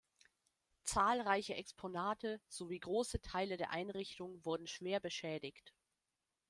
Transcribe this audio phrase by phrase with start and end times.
[0.83, 5.75] Zahlreiche Exponate sowie große Teile der Einrichtung wurden schwer beschädigt.